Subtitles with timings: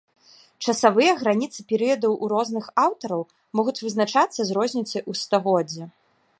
[0.71, 3.21] Часавыя граніцы перыядаў у розных аўтараў
[3.59, 5.83] могуць вызначацца з розніцай у стагоддзе.